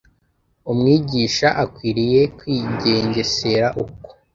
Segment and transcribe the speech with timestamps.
[0.71, 4.09] Umwigisha akwiriye kwigengesera uko